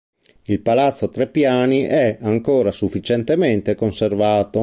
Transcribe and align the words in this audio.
Il 0.45 0.61
palazzo 0.61 1.05
a 1.05 1.07
tre 1.09 1.27
piani 1.27 1.81
è 1.83 2.17
ancora 2.21 2.71
sufficientemente 2.71 3.75
conservato. 3.75 4.59